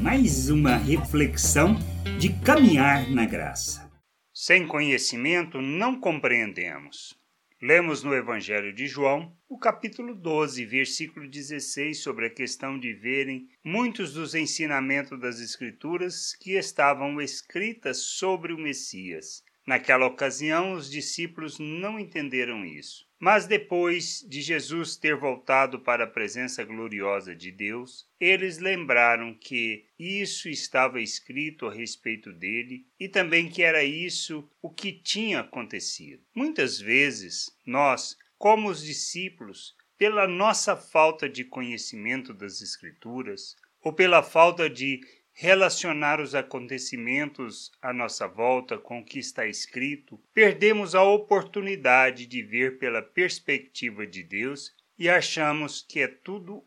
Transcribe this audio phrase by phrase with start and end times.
[0.00, 1.76] mais uma reflexão
[2.18, 3.90] de caminhar na graça.
[4.32, 7.18] Sem conhecimento não compreendemos.
[7.60, 13.48] Lemos no Evangelho de João, o capítulo 12, versículo 16, sobre a questão de verem
[13.64, 19.44] muitos dos ensinamentos das Escrituras que estavam escritas sobre o Messias.
[19.66, 23.06] Naquela ocasião, os discípulos não entenderam isso.
[23.18, 29.84] Mas depois de Jesus ter voltado para a presença gloriosa de Deus, eles lembraram que
[29.96, 36.20] isso estava escrito a respeito dele e também que era isso o que tinha acontecido.
[36.34, 44.20] Muitas vezes, nós, como os discípulos, pela nossa falta de conhecimento das Escrituras, ou pela
[44.20, 45.00] falta de
[45.32, 52.42] relacionar os acontecimentos à nossa volta com o que está escrito, perdemos a oportunidade de
[52.42, 56.64] ver pela perspectiva de Deus e achamos que é tudo